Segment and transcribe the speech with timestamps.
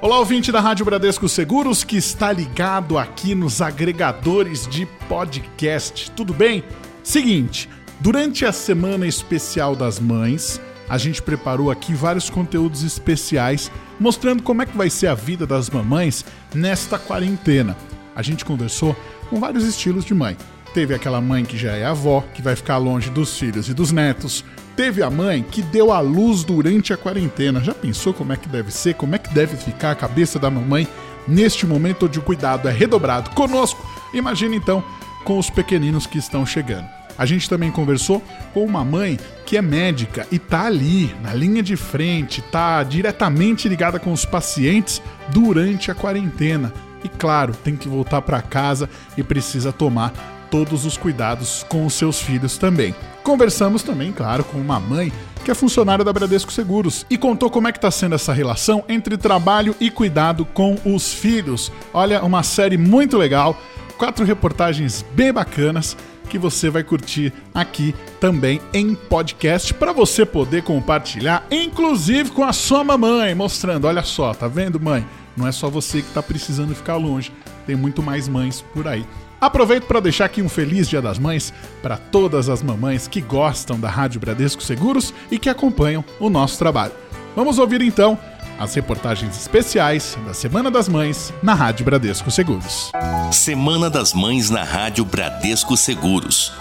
[0.00, 6.08] Olá, ouvinte da Rádio Bradesco Seguros que está ligado aqui nos agregadores de podcast.
[6.12, 6.62] Tudo bem?
[7.02, 7.68] Seguinte,
[7.98, 14.62] durante a semana especial das mães, a gente preparou aqui vários conteúdos especiais mostrando como
[14.62, 16.24] é que vai ser a vida das mamães
[16.54, 17.76] nesta quarentena.
[18.14, 18.96] A gente conversou
[19.28, 20.36] com vários estilos de mãe.
[20.72, 23.90] Teve aquela mãe que já é avó, que vai ficar longe dos filhos e dos
[23.90, 24.44] netos.
[24.78, 27.58] Teve a mãe que deu à luz durante a quarentena.
[27.58, 28.94] Já pensou como é que deve ser?
[28.94, 30.86] Como é que deve ficar a cabeça da mamãe
[31.26, 33.84] neste momento onde o cuidado é redobrado conosco?
[34.14, 34.84] Imagina então
[35.24, 36.86] com os pequeninos que estão chegando.
[37.18, 38.22] A gente também conversou
[38.54, 43.68] com uma mãe que é médica e tá ali, na linha de frente, tá diretamente
[43.68, 46.72] ligada com os pacientes durante a quarentena.
[47.02, 51.94] E claro, tem que voltar para casa e precisa tomar todos os cuidados com os
[51.94, 52.94] seus filhos também.
[53.22, 55.12] Conversamos também, claro, com uma mãe
[55.44, 58.84] que é funcionária da Bradesco Seguros e contou como é que está sendo essa relação
[58.88, 61.72] entre trabalho e cuidado com os filhos.
[61.92, 63.58] Olha, uma série muito legal,
[63.96, 65.96] quatro reportagens bem bacanas
[66.28, 72.52] que você vai curtir aqui também em podcast para você poder compartilhar, inclusive com a
[72.52, 75.06] sua mamãe, mostrando, olha só, tá vendo, mãe?
[75.36, 77.32] Não é só você que está precisando ficar longe,
[77.66, 79.06] tem muito mais mães por aí.
[79.40, 83.78] Aproveito para deixar aqui um feliz Dia das Mães para todas as mamães que gostam
[83.78, 86.92] da Rádio Bradesco Seguros e que acompanham o nosso trabalho.
[87.36, 88.18] Vamos ouvir então
[88.58, 92.90] as reportagens especiais da Semana das Mães na Rádio Bradesco Seguros.
[93.30, 96.52] Semana das Mães na Rádio Bradesco Seguros.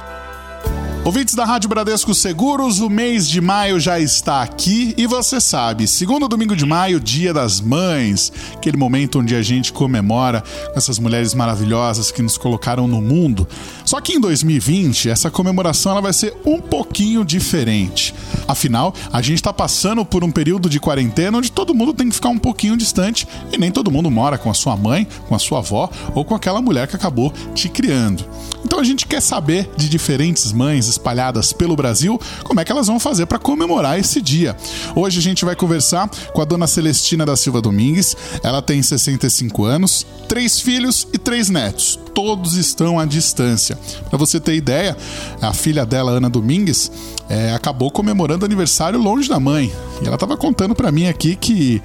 [1.08, 5.88] Ouvintes da Rádio Bradesco Seguros, o mês de maio já está aqui e você sabe,
[5.88, 10.44] segundo domingo de maio, Dia das Mães, aquele momento onde a gente comemora
[10.76, 13.48] essas mulheres maravilhosas que nos colocaram no mundo.
[13.86, 18.14] Só que em 2020, essa comemoração ela vai ser um pouquinho diferente.
[18.46, 22.16] Afinal, a gente está passando por um período de quarentena onde todo mundo tem que
[22.16, 25.40] ficar um pouquinho distante e nem todo mundo mora com a sua mãe, com a
[25.40, 28.26] sua avó ou com aquela mulher que acabou te criando.
[28.68, 32.88] Então a gente quer saber de diferentes mães espalhadas pelo Brasil como é que elas
[32.88, 34.58] vão fazer para comemorar esse dia.
[34.94, 38.18] Hoje a gente vai conversar com a dona Celestina da Silva Domingues.
[38.44, 41.98] Ela tem 65 anos, três filhos e três netos.
[42.14, 43.80] Todos estão à distância.
[44.10, 44.98] Para você ter ideia,
[45.42, 46.92] a filha dela, Ana Domingues,
[47.30, 49.72] é, acabou comemorando aniversário longe da mãe.
[50.02, 51.82] E ela estava contando para mim aqui que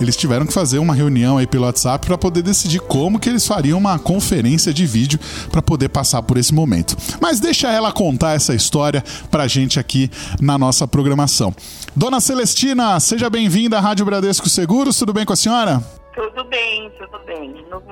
[0.00, 3.46] eles tiveram que fazer uma reunião aí pelo WhatsApp para poder decidir como que eles
[3.46, 5.18] fariam uma conferência de vídeo
[5.50, 6.96] para poder passar por esse momento.
[7.20, 11.54] Mas deixa ela contar essa história pra gente aqui na nossa programação.
[11.94, 14.98] Dona Celestina, seja bem-vinda à Rádio Bradesco Seguros.
[14.98, 15.82] Tudo bem com a senhora?
[16.14, 17.64] Tudo bem, tudo bem.
[17.70, 17.82] No,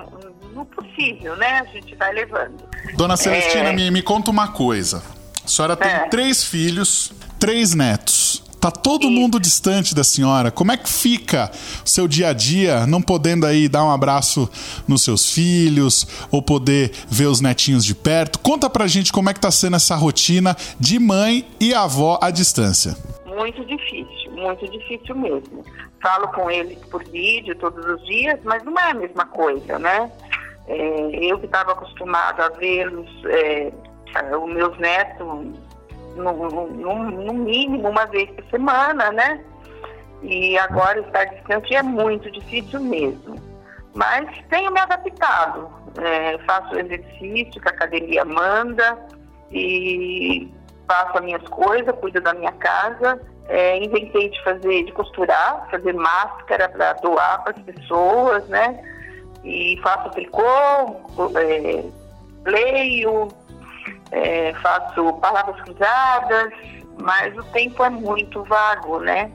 [0.54, 1.60] no possível, né?
[1.60, 2.62] A gente vai levando.
[2.96, 3.72] Dona Celestina, é...
[3.72, 5.02] me, me conta uma coisa.
[5.44, 6.08] A senhora tem é.
[6.08, 8.42] três filhos, três netos.
[8.64, 10.50] Tá todo mundo distante da senhora.
[10.50, 11.50] Como é que fica
[11.84, 14.50] o seu dia a dia, não podendo aí dar um abraço
[14.88, 18.38] nos seus filhos ou poder ver os netinhos de perto?
[18.38, 22.30] Conta pra gente como é que tá sendo essa rotina de mãe e avó à
[22.30, 22.96] distância.
[23.26, 25.62] Muito difícil, muito difícil mesmo.
[26.02, 30.10] Falo com eles por vídeo todos os dias, mas não é a mesma coisa, né?
[30.66, 33.70] É, eu que estava acostumada a vê-los, é,
[34.36, 35.26] os meus netos
[36.16, 39.40] no, no, no, mínimo uma vez por semana, né?
[40.22, 43.34] E agora estar distante é muito difícil mesmo.
[43.94, 45.68] Mas tenho me adaptado.
[46.00, 48.98] É, faço exercício que a academia manda
[49.50, 50.52] e
[50.88, 53.20] faço as minhas coisas, cuido da minha casa.
[53.48, 58.82] É, inventei de fazer, de costurar, fazer máscara para doar para as pessoas, né?
[59.44, 60.42] E faço tricô,
[61.36, 61.84] é,
[62.46, 63.28] leio,
[64.12, 66.52] é, faço palavras cruzadas,
[67.00, 69.30] mas o tempo é muito vago, né?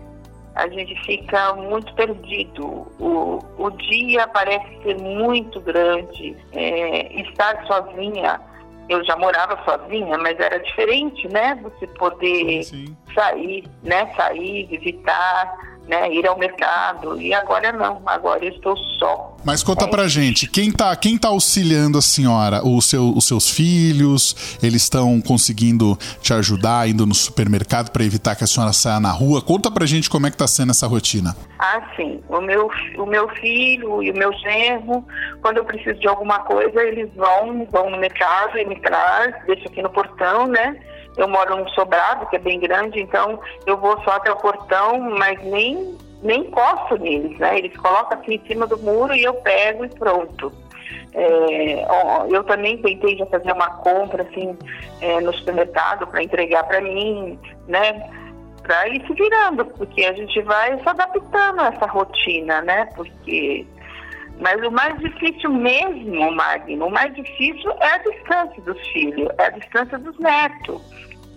[0.55, 2.65] A gente fica muito perdido.
[2.99, 6.35] O, o dia parece ser muito grande.
[6.51, 8.41] É, estar sozinha,
[8.89, 11.57] eu já morava sozinha, mas era diferente, né?
[11.63, 14.13] Você poder sim, sair, né?
[14.15, 17.19] Sair, visitar, né, ir ao mercado.
[17.19, 19.35] E agora não, agora eu estou só.
[19.43, 19.87] Mas conta é.
[19.87, 22.61] pra gente, quem tá, quem tá auxiliando a senhora?
[22.63, 24.57] O seu, os seus filhos?
[24.61, 29.11] Eles estão conseguindo te ajudar indo no supermercado para evitar que a senhora saia na
[29.11, 29.41] rua?
[29.41, 31.35] Conta pra gente como é que tá sendo essa rotina.
[31.57, 32.21] Ah, sim.
[32.29, 35.03] O meu, o meu filho e o meu genro,
[35.41, 39.67] quando eu preciso de alguma coisa, eles vão, vão no mercado e me traz, deixa
[39.67, 40.77] aqui no portão, né?
[41.17, 44.99] Eu moro num sobrado, que é bem grande, então eu vou só até o portão,
[45.17, 47.57] mas nem, nem encosto neles, né?
[47.57, 50.51] Eles colocam aqui em cima do muro e eu pego e pronto.
[51.13, 54.57] É, ó, eu também tentei já fazer uma compra assim
[55.01, 58.09] é, no supermercado para entregar para mim, né?
[58.61, 62.87] Para ir se virando, porque a gente vai se adaptando a essa rotina, né?
[62.95, 63.65] Porque
[64.39, 69.45] Mas o mais difícil mesmo, Magno, o mais difícil é a distância dos filhos, é
[69.45, 70.81] a distância dos netos.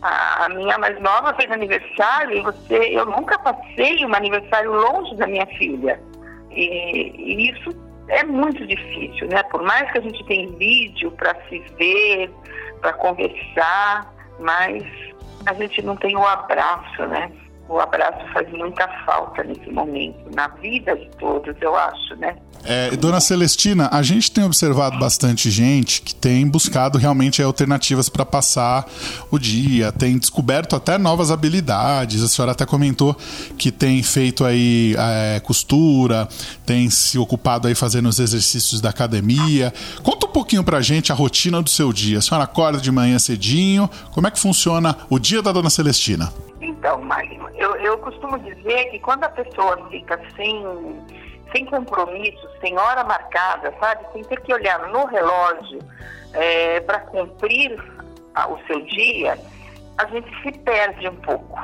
[0.03, 5.17] A, a minha mais nova fez aniversário e você, eu nunca passei um aniversário longe
[5.17, 6.01] da minha filha.
[6.51, 7.71] E, e isso
[8.09, 9.43] é muito difícil, né?
[9.45, 12.31] Por mais que a gente tenha vídeo para se ver,
[12.81, 14.85] para conversar, mas
[15.47, 17.33] a gente não tem o abraço, né?
[17.69, 22.37] O abraço faz muita falta nesse momento, na vida de todos, eu acho, né?
[22.65, 28.25] É, dona Celestina, a gente tem observado bastante gente que tem buscado realmente alternativas para
[28.25, 28.87] passar
[29.31, 32.23] o dia, tem descoberto até novas habilidades.
[32.23, 33.17] A senhora até comentou
[33.59, 36.29] que tem feito aí é, costura,
[36.65, 39.73] tem se ocupado aí fazendo os exercícios da academia.
[40.03, 42.19] Conta um pouquinho para a gente a rotina do seu dia.
[42.19, 46.33] A senhora acorda de manhã cedinho, como é que funciona o dia da dona Celestina?
[46.83, 50.65] Então, eu, eu costumo dizer que quando a pessoa fica sem
[51.53, 54.05] sem compromissos, sem hora marcada, sabe?
[54.13, 55.81] Sem ter que olhar no relógio
[56.33, 57.79] é, para cumprir
[58.35, 59.39] a, o seu dia,
[59.99, 61.59] a gente se perde um pouco.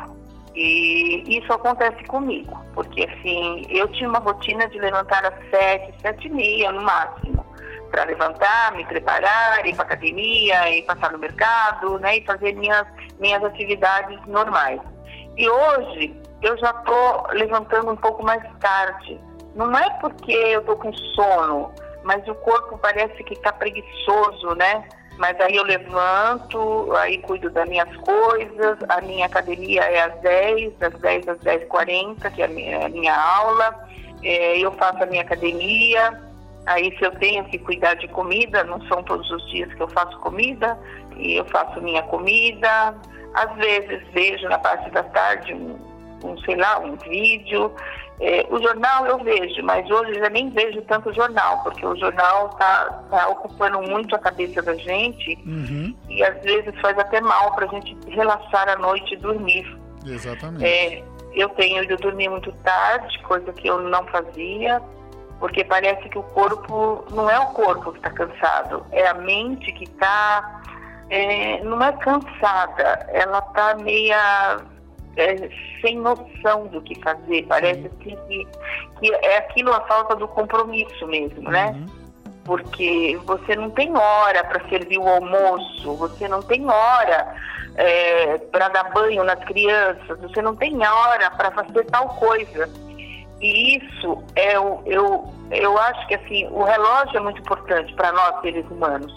[0.55, 6.27] E isso acontece comigo, porque assim, eu tinha uma rotina de levantar às sete, sete
[6.27, 7.47] e meia no máximo,
[7.91, 12.87] para levantar, me preparar, ir para academia, ir passar no mercado, né, e fazer minhas,
[13.19, 14.81] minhas atividades normais.
[15.39, 19.21] E hoje eu já estou levantando um pouco mais tarde,
[19.55, 24.85] não é porque eu tô com sono, mas o corpo parece que está preguiçoso, né?
[25.17, 30.77] Mas aí eu levanto, aí cuido das minhas coisas, a minha academia é às 10,
[30.79, 33.89] das 10 às 10h40, que é a minha, a minha aula,
[34.23, 36.21] é, eu faço a minha academia,
[36.69, 39.89] aí se eu tenho que cuidar de comida, não são todos os dias que eu
[39.89, 40.79] faço comida,
[41.17, 42.95] e eu faço minha comida,
[43.35, 45.79] às vezes vejo na parte da tarde um,
[46.25, 47.73] um sei lá, um vídeo,
[48.21, 51.97] é, o jornal eu vejo, mas hoje eu já nem vejo tanto jornal, porque o
[51.97, 55.95] jornal está tá ocupando muito a cabeça da gente uhum.
[56.09, 59.65] e às vezes faz até mal para a gente relaxar à noite e dormir.
[60.05, 60.65] Exatamente.
[60.65, 64.83] É, eu tenho ido dormir muito tarde, coisa que eu não fazia,
[65.39, 69.73] porque parece que o corpo não é o corpo que está cansado, é a mente
[69.73, 70.63] que está.
[71.11, 74.59] É, não é cansada, ela está meia
[75.17, 75.49] é,
[75.81, 77.47] sem noção do que fazer.
[77.49, 78.49] Parece assim que,
[79.01, 81.71] que é aquilo a falta do compromisso mesmo, né?
[81.71, 81.87] Uhum.
[82.45, 87.35] Porque você não tem hora para servir o almoço, você não tem hora
[87.77, 92.69] é, para dar banho nas crianças, você não tem hora para fazer tal coisa.
[93.41, 98.13] E isso é o, eu, eu acho que assim, o relógio é muito importante para
[98.13, 99.13] nós seres humanos.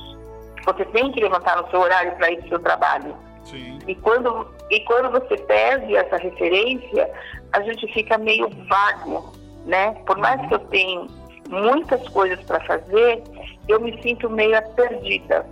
[0.66, 3.80] Você tem que levantar no seu horário para ir para o seu trabalho Sim.
[3.88, 7.10] e quando, e quando você perde essa referência,
[7.52, 9.34] a gente fica meio vago,
[9.66, 9.96] né?
[10.06, 11.08] Por mais que eu tenha
[11.50, 13.24] muitas coisas para fazer,
[13.68, 15.46] eu me sinto meio perdida.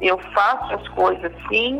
[0.00, 1.78] Eu faço as coisas sim,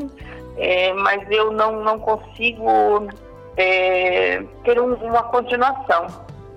[0.56, 3.08] é, mas eu não, não consigo
[3.56, 6.06] é, ter um, uma continuação.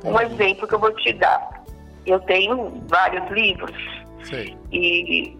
[0.03, 1.63] Um exemplo que eu vou te dar.
[2.05, 3.75] Eu tenho vários livros
[4.71, 5.35] e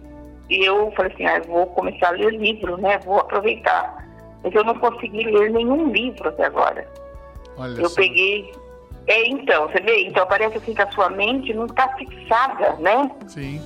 [0.48, 2.98] e eu falei assim, ah, vou começar a ler livro, né?
[3.04, 4.06] Vou aproveitar.
[4.44, 6.86] Mas eu não consegui ler nenhum livro até agora.
[7.56, 7.96] Olha eu só.
[7.96, 8.52] peguei.
[9.08, 10.04] É, então, você vê?
[10.06, 13.10] Então parece assim que a sua mente não está fixada, né?
[13.26, 13.60] Sim.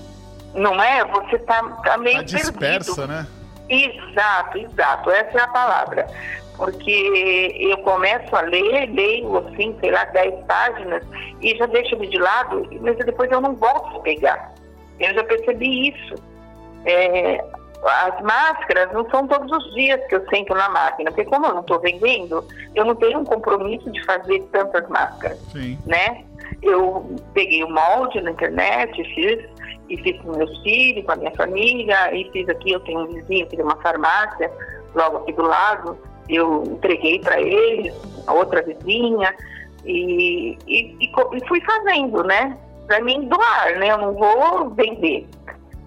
[0.54, 1.04] Não é?
[1.04, 3.08] Você está tá meio Tá dispersa, perdido.
[3.08, 3.26] né?
[3.68, 5.10] Exato, exato.
[5.10, 6.06] Essa é a palavra.
[6.60, 11.02] Porque eu começo a ler, leio assim, sei lá, 10 páginas
[11.40, 14.52] e já deixo ele de lado, mas depois eu não volto a pegar.
[14.98, 16.14] Eu já percebi isso.
[16.84, 17.42] É,
[17.82, 21.54] as máscaras não são todos os dias que eu sento na máquina, porque como eu
[21.54, 25.78] não estou vendendo, eu não tenho um compromisso de fazer tantas máscaras, Sim.
[25.86, 26.24] né?
[26.62, 29.48] Eu peguei o molde na internet, fiz,
[29.88, 33.06] e fiz com meus filhos, com a minha família, e fiz aqui, eu tenho um
[33.06, 34.52] vizinho que tem uma farmácia
[34.94, 35.98] logo aqui do lado,
[36.36, 37.94] eu entreguei para eles,
[38.26, 39.34] a outra vizinha,
[39.84, 42.56] e, e, e fui fazendo, né?
[42.86, 43.90] Para mim doar, né?
[43.90, 45.26] Eu não vou vender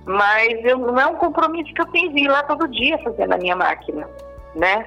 [0.06, 3.28] mas eu, não é um compromisso que eu tenho de ir lá todo dia fazer
[3.28, 4.08] na minha máquina,
[4.56, 4.86] né?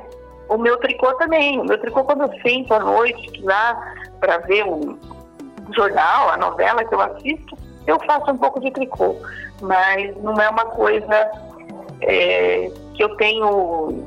[0.48, 4.64] O meu tricô também, o meu tricô quando eu sento à noite lá para ver
[4.64, 4.98] o
[5.74, 9.16] jornal, a novela que eu assisto, eu faço um pouco de tricô,
[9.60, 11.30] mas não é uma coisa
[12.02, 14.04] é, que eu tenho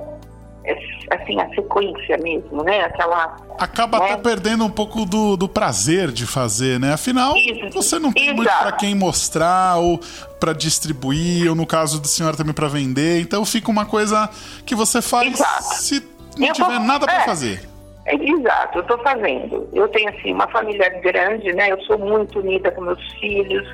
[1.11, 2.81] assim a sequência mesmo, né?
[2.81, 4.05] Aquela Acaba né?
[4.11, 6.93] até perdendo um pouco do, do prazer de fazer, né?
[6.93, 9.99] Afinal, Isso, você não tem muito pra quem mostrar ou
[10.39, 13.19] pra distribuir, ou no caso da senhora também pra vender.
[13.21, 14.29] Então fica uma coisa
[14.65, 15.63] que você faz Exato.
[15.75, 16.03] se
[16.37, 17.25] não Eu tiver vou- nada pra é.
[17.25, 17.67] fazer.
[18.05, 19.67] É, exato, eu estou fazendo.
[19.73, 21.71] Eu tenho assim uma família grande, né?
[21.71, 23.67] Eu sou muito unida com meus filhos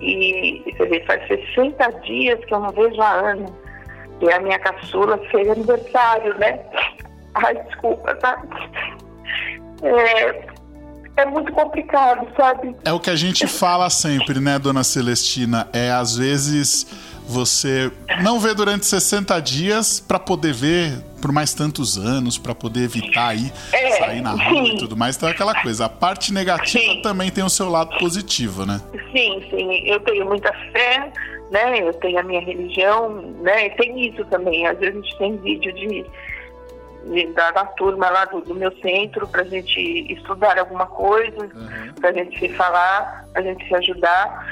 [0.00, 3.46] e você vê, faz 60 dias que eu não vejo a Ana.
[4.20, 6.60] E a minha caçula fez aniversário, né?
[7.34, 8.42] Ai, desculpa, tá?
[9.82, 10.46] É,
[11.16, 12.74] é muito complicado, sabe?
[12.84, 15.68] É o que a gente fala sempre, né, dona Celestina?
[15.72, 16.86] É às vezes
[17.26, 17.90] você
[18.22, 23.28] não vê durante 60 dias para poder ver por mais tantos anos, para poder evitar
[23.28, 24.74] aí é, sair na rua sim.
[24.74, 25.16] e tudo mais.
[25.16, 27.00] Então é aquela coisa, a parte negativa sim.
[27.00, 28.80] também tem o seu lado positivo, né?
[29.10, 29.88] Sim, sim.
[29.88, 31.10] Eu tenho muita fé,
[31.50, 31.80] né?
[31.80, 33.10] Eu tenho a minha religião,
[33.40, 33.70] né?
[33.70, 34.66] Tem isso também.
[34.66, 36.04] Às vezes a gente tem vídeo de
[37.34, 41.92] da, da turma lá do, do meu centro para a gente estudar alguma coisa, uhum.
[42.00, 44.46] para a gente se falar, para a gente se ajudar,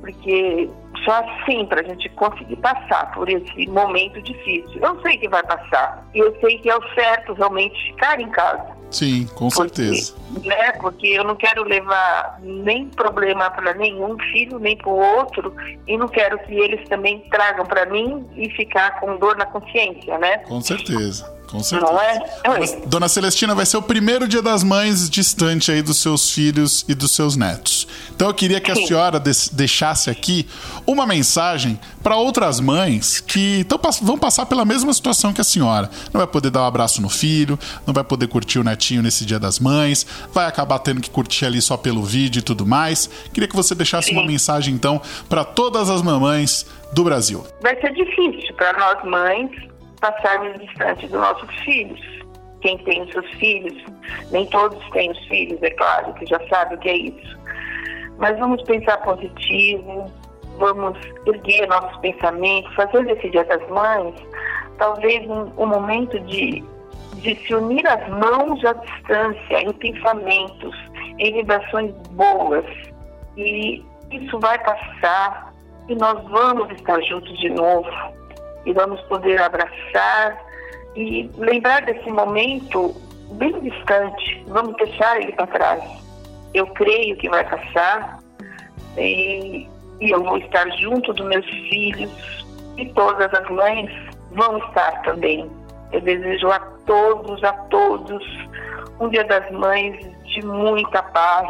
[0.00, 0.70] porque
[1.04, 4.80] só assim para a gente conseguir passar por esse momento difícil.
[4.80, 8.30] Eu sei que vai passar e eu sei que é o certo realmente ficar em
[8.30, 8.79] casa.
[8.90, 10.14] Sim, com porque, certeza.
[10.44, 15.54] Né, porque eu não quero levar nem problema para nenhum filho, nem para o outro,
[15.86, 20.18] e não quero que eles também tragam para mim e ficar com dor na consciência,
[20.18, 20.38] né?
[20.38, 21.40] Com certeza.
[21.50, 21.92] Com certeza.
[21.92, 22.22] Não é?
[22.46, 26.84] Mas, Dona Celestina, vai ser o primeiro dia das mães distante aí dos seus filhos
[26.88, 27.79] e dos seus netos.
[28.14, 29.20] Então eu queria que a senhora
[29.52, 30.46] deixasse aqui
[30.86, 35.90] uma mensagem para outras mães que tão, vão passar pela mesma situação que a senhora.
[36.12, 39.24] Não vai poder dar um abraço no filho, não vai poder curtir o netinho nesse
[39.24, 43.08] dia das mães, vai acabar tendo que curtir ali só pelo vídeo e tudo mais.
[43.32, 47.44] Queria que você deixasse uma mensagem então para todas as mamães do Brasil.
[47.62, 49.50] Vai ser difícil para nós mães
[50.00, 52.00] passarmos distante dos nossos filhos.
[52.60, 53.74] Quem tem os seus filhos,
[54.30, 57.39] nem todos têm os filhos, é claro, que já sabe o que é isso.
[58.20, 60.04] Mas vamos pensar positivo,
[60.58, 64.14] vamos erguer nossos pensamentos, fazer desse Dia das Mães
[64.80, 66.64] talvez um, um momento de,
[67.16, 70.74] de se unir as mãos à distância, em pensamentos,
[71.18, 72.64] em vibrações boas.
[73.36, 75.52] E isso vai passar
[75.88, 77.88] e nós vamos estar juntos de novo
[78.64, 80.42] e vamos poder abraçar
[80.96, 82.94] e lembrar desse momento
[83.32, 84.42] bem distante.
[84.48, 86.09] Vamos deixar ele para trás.
[86.54, 88.18] Eu creio que vai passar
[88.96, 89.68] e,
[90.00, 92.10] e eu vou estar junto dos meus filhos
[92.76, 93.90] e todas as mães
[94.32, 95.50] vão estar também.
[95.92, 98.24] Eu desejo a todos, a todos,
[99.00, 101.48] um Dia das Mães de muita paz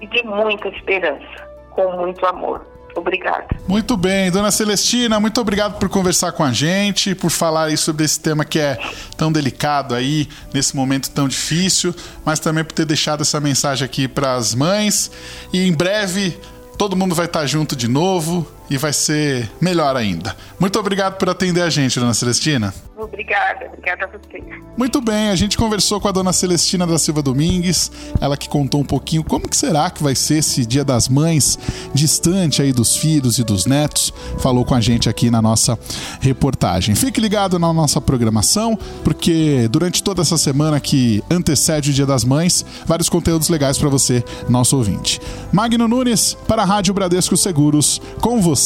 [0.00, 2.64] e de muita esperança, com muito amor.
[2.98, 3.46] Obrigada.
[3.66, 8.04] Muito bem, dona Celestina, muito obrigado por conversar com a gente, por falar aí sobre
[8.04, 8.78] esse tema que é
[9.16, 14.08] tão delicado aí, nesse momento tão difícil, mas também por ter deixado essa mensagem aqui
[14.08, 15.10] para as mães.
[15.52, 16.38] E em breve
[16.76, 20.36] todo mundo vai estar junto de novo e vai ser melhor ainda.
[20.58, 22.74] Muito obrigado por atender a gente, dona Celestina.
[22.96, 24.42] Obrigada, obrigada a você.
[24.76, 28.80] Muito bem, a gente conversou com a dona Celestina da Silva Domingues, ela que contou
[28.80, 31.58] um pouquinho como que será que vai ser esse Dia das Mães,
[31.94, 35.78] distante aí dos filhos e dos netos, falou com a gente aqui na nossa
[36.20, 36.94] reportagem.
[36.94, 42.24] Fique ligado na nossa programação, porque durante toda essa semana que antecede o Dia das
[42.24, 45.20] Mães, vários conteúdos legais para você, nosso ouvinte.
[45.52, 48.57] Magno Nunes, para a Rádio Bradesco Seguros, com você,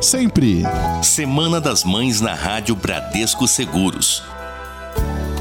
[0.00, 0.62] sempre.
[1.02, 3.66] Semana das Mães na Rádio Bradesco Seguros.
[3.66, 4.22] Seguros.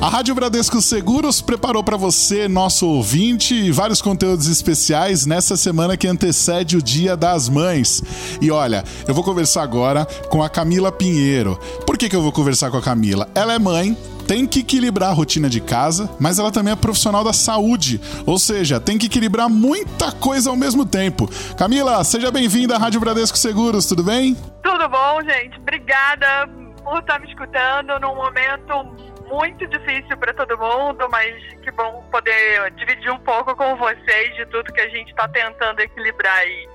[0.01, 6.07] A Rádio Bradesco Seguros preparou para você, nosso ouvinte, vários conteúdos especiais nessa semana que
[6.07, 8.03] antecede o Dia das Mães.
[8.41, 11.59] E olha, eu vou conversar agora com a Camila Pinheiro.
[11.85, 13.29] Por que, que eu vou conversar com a Camila?
[13.33, 13.97] Ela é mãe,
[14.27, 18.37] tem que equilibrar a rotina de casa, mas ela também é profissional da saúde, ou
[18.37, 21.29] seja, tem que equilibrar muita coisa ao mesmo tempo.
[21.57, 24.35] Camila, seja bem-vinda à Rádio Bradesco Seguros, tudo bem?
[24.63, 25.57] Tudo bom, gente.
[25.59, 26.49] Obrigada
[26.83, 32.71] por estar me escutando num momento muito difícil para todo mundo, mas que bom poder
[32.71, 36.69] dividir um pouco com vocês de tudo que a gente está tentando equilibrar aí.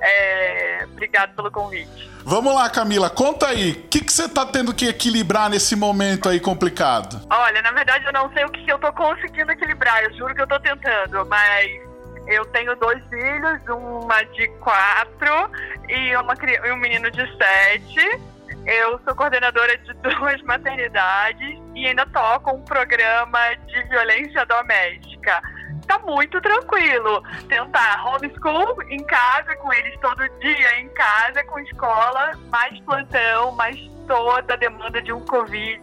[0.00, 2.10] É, obrigado pelo convite.
[2.24, 6.28] Vamos lá, Camila, conta aí, o que, que você está tendo que equilibrar nesse momento
[6.28, 7.20] aí complicado?
[7.28, 10.34] Olha, na verdade eu não sei o que, que eu estou conseguindo equilibrar, eu juro
[10.34, 11.82] que eu estou tentando, mas
[12.26, 15.50] eu tenho dois filhos, uma de quatro
[15.88, 16.34] e, uma,
[16.66, 18.20] e um menino de sete.
[18.64, 25.42] Eu sou coordenadora de duas maternidades e ainda toco um programa de violência doméstica.
[25.86, 27.22] Tá muito tranquilo.
[27.48, 33.76] Tentar homeschool em casa, com eles todo dia em casa, com escola, mais plantão, mais
[34.06, 35.80] toda a demanda de um Covid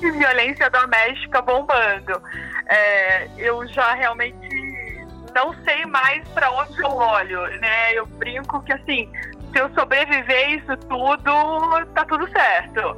[0.00, 2.22] e violência doméstica bombando.
[2.66, 4.36] É, eu já realmente
[5.34, 7.94] não sei mais para onde eu olho, né?
[7.94, 9.10] Eu brinco que assim
[9.52, 12.96] se eu sobreviver isso tudo, tá tudo certo.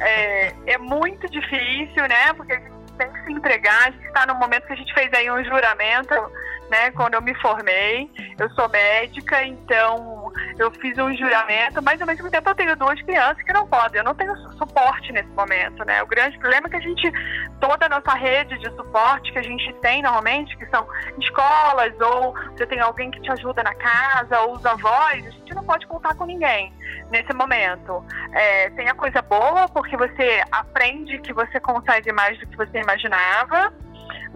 [0.00, 2.32] É, é muito difícil, né?
[2.36, 2.54] Porque
[2.96, 5.44] tem que se entregar, a gente está no momento que a gente fez aí um
[5.44, 6.14] juramento,
[6.70, 12.06] né, quando eu me formei, eu sou médica, então eu fiz um juramento, mas ao
[12.06, 15.84] mesmo tempo eu tenho duas crianças que não podem, eu não tenho suporte nesse momento,
[15.84, 16.02] né?
[16.02, 17.12] O grande problema é que a gente,
[17.60, 20.86] toda a nossa rede de suporte que a gente tem normalmente, que são
[21.20, 25.54] escolas, ou você tem alguém que te ajuda na casa, ou os avós, a gente
[25.54, 26.72] não pode contar com ninguém
[27.10, 28.04] nesse momento.
[28.32, 32.78] É, tem a coisa boa, porque você aprende que você consegue mais do que você
[32.78, 33.72] imaginava,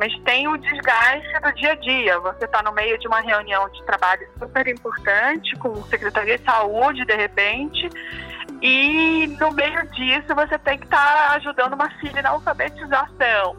[0.00, 2.18] mas tem o desgaste do dia a dia.
[2.20, 6.44] Você está no meio de uma reunião de trabalho super importante com o Secretaria de
[6.44, 7.86] Saúde, de repente,
[8.62, 13.54] e no meio disso você tem que estar tá ajudando uma filha na alfabetização.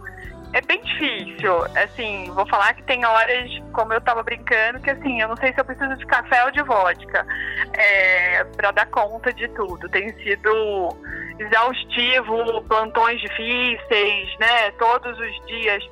[0.54, 5.22] É bem difícil, assim, vou falar que tem horas, como eu estava brincando, que assim,
[5.22, 7.26] eu não sei se eu preciso de café ou de vodka
[7.74, 9.88] é, para dar conta de tudo.
[9.90, 10.90] Tem sido
[11.38, 15.84] exaustivo, plantões difíceis, né, todos os dias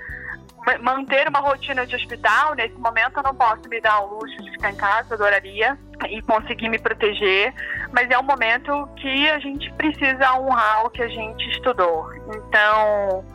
[0.81, 4.51] manter uma rotina de hospital, nesse momento eu não posso me dar o luxo de
[4.51, 5.77] ficar em casa, adoraria,
[6.09, 7.53] e conseguir me proteger,
[7.91, 12.09] mas é um momento que a gente precisa honrar o que a gente estudou.
[12.27, 13.25] Então,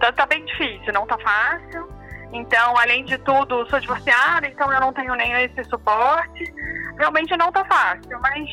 [0.00, 1.88] tá, tá bem difícil, não tá fácil.
[2.32, 6.52] Então, além de tudo, sou divorciada, então eu não tenho nem esse suporte.
[6.98, 8.48] Realmente não tá fácil, mas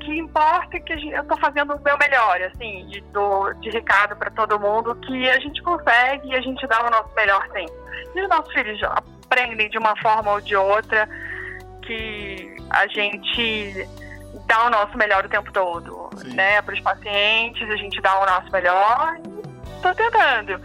[0.00, 4.16] que importa é que eu estou fazendo o meu melhor, assim, de, do, de recado
[4.16, 7.74] para todo mundo, que a gente consegue e a gente dá o nosso melhor sempre.
[8.14, 11.08] E os nossos filhos aprendem de uma forma ou de outra
[11.82, 13.88] que a gente
[14.46, 16.34] dá o nosso melhor o tempo todo, Sim.
[16.34, 16.60] né?
[16.62, 20.60] Para os pacientes, a gente dá o nosso melhor e estou tentando.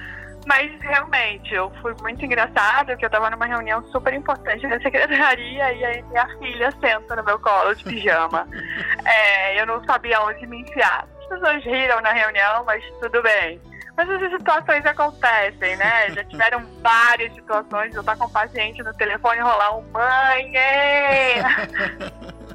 [0.46, 5.74] Mas realmente, eu fui muito engraçada, porque eu estava numa reunião super importante na secretaria
[5.74, 8.48] e aí minha filha senta no meu colo de pijama.
[9.06, 11.08] é, eu não sabia onde me enfiar.
[11.20, 13.60] As pessoas riram na reunião, mas tudo bem.
[13.98, 16.12] Mas essas situações acontecem, né?
[16.12, 20.54] Já tiveram várias situações eu estar com o paciente no telefone rolar um mãe.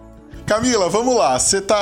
[0.50, 1.38] Camila, vamos lá.
[1.38, 1.76] Você tá,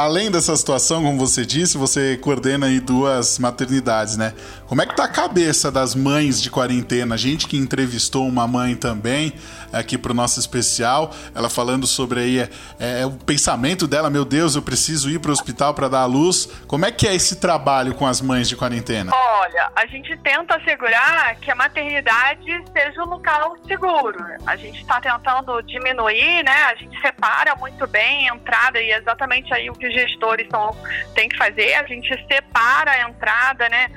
[0.00, 4.32] além dessa situação, como você disse, você coordena aí duas maternidades, né?
[4.70, 7.16] Como é que tá a cabeça das mães de quarentena?
[7.16, 9.32] A gente que entrevistou uma mãe também
[9.72, 14.54] aqui pro nosso especial, ela falando sobre aí é, é, o pensamento dela, meu Deus,
[14.54, 16.46] eu preciso ir pro hospital para dar a luz.
[16.68, 19.10] Como é que é esse trabalho com as mães de quarentena?
[19.12, 24.24] Olha, a gente tenta assegurar que a maternidade seja um local seguro.
[24.46, 26.62] A gente está tentando diminuir, né?
[26.70, 30.46] A gente separa muito bem a entrada e é exatamente aí o que os gestores
[30.48, 30.76] são,
[31.16, 31.74] têm que fazer.
[31.74, 33.88] A gente separa a entrada, né?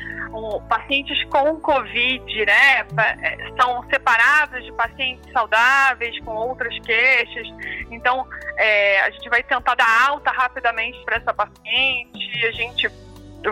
[0.67, 2.79] Pacientes com Covid, né?
[3.21, 7.47] É, são separados de pacientes saudáveis com outras queixas.
[7.91, 12.45] Então, é, a gente vai tentar dar alta rapidamente para essa paciente.
[12.45, 12.89] A gente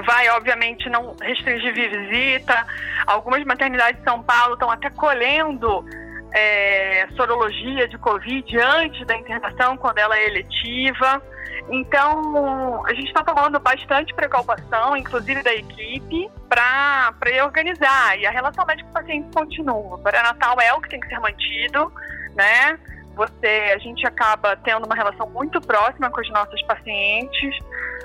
[0.05, 2.65] vai, obviamente, não restringir visita.
[3.05, 5.85] Algumas maternidades de São Paulo estão até colhendo
[6.33, 11.21] é, sorologia de Covid antes da internação, quando ela é eletiva.
[11.69, 17.13] Então, a gente está tomando bastante precaução, inclusive da equipe, para
[17.43, 18.17] organizar.
[18.19, 19.97] E a relação médico-paciente continua.
[19.99, 21.91] Para Natal é o que tem que ser mantido,
[22.35, 22.77] né?
[23.15, 27.57] Você, a gente acaba tendo uma relação muito próxima com os nossos pacientes.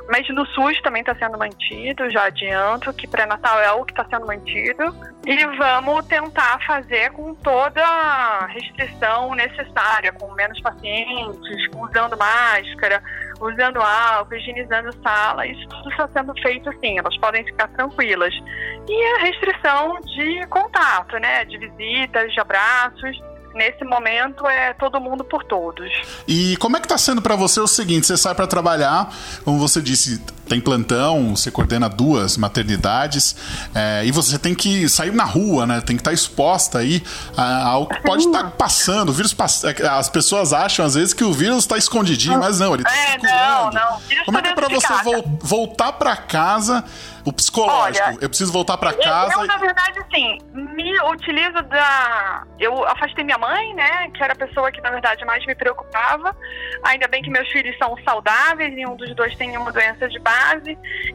[0.09, 4.05] Mas no SUS também está sendo mantido, já adianto que pré-natal é o que está
[4.09, 4.95] sendo mantido.
[5.27, 13.03] E vamos tentar fazer com toda a restrição necessária, com menos pacientes, usando máscara,
[13.41, 15.45] usando álcool, higienizando sala.
[15.45, 18.33] Isso tudo está sendo feito assim, elas podem ficar tranquilas.
[18.89, 21.45] E a restrição de contato, né?
[21.47, 25.91] De visitas, de abraços nesse momento é todo mundo por todos.
[26.29, 29.13] E como é que tá sendo para você o seguinte, você sai para trabalhar,
[29.45, 33.37] como você disse, tem plantão, você coordena duas maternidades,
[33.75, 35.81] é, e você tem que sair na rua, né?
[35.81, 37.03] Tem que estar tá exposta aí
[37.37, 39.11] ao que pode estar tá passando.
[39.11, 42.75] O vírus é as pessoas acham às vezes que o vírus está escondidinho, mas não,
[42.75, 43.75] ele está é, circulando.
[43.75, 44.25] Não, não.
[44.25, 46.85] Como é que é para você vo voltar para casa
[47.27, 48.07] o psicológico.
[48.07, 49.33] Olha, eu preciso voltar para casa.
[49.35, 52.45] Eu, na verdade, assim, me utilizo da.
[52.59, 54.09] Eu afastei minha mãe, né?
[54.11, 56.35] Que era a pessoa que, na verdade, mais me preocupava.
[56.85, 60.36] Ainda bem que meus filhos são saudáveis, nenhum dos dois tem nenhuma doença de base.